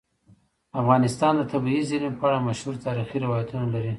[0.81, 3.89] افغانستان د طبیعي زیرمې په اړه مشهور تاریخی روایتونه لري.